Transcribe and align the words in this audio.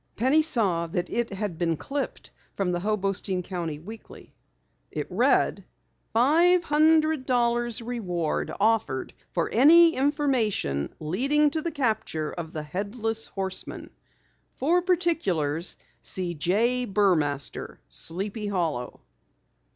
Penny 0.15 0.41
saw 0.41 0.87
that 0.87 1.11
it 1.11 1.29
had 1.31 1.59
been 1.59 1.77
clipped 1.77 2.31
from 2.55 2.71
the 2.71 2.79
Hobostein 2.79 3.43
County 3.43 3.77
Weekly. 3.77 4.33
It 4.89 5.05
read: 5.11 5.63
"Five 6.11 6.63
hundred 6.63 7.27
dollars 7.27 7.83
reward 7.83 8.51
offered 8.59 9.13
for 9.31 9.47
any 9.51 9.93
information 9.95 10.91
leading 10.99 11.51
to 11.51 11.61
the 11.61 11.69
capture 11.69 12.31
of 12.33 12.51
the 12.51 12.63
Headless 12.63 13.27
Horseman. 13.27 13.91
For 14.55 14.81
particulars 14.81 15.77
see 16.01 16.33
J. 16.33 16.85
Burmaster, 16.87 17.77
Sleepy 17.87 18.47
Hollow." 18.47 19.01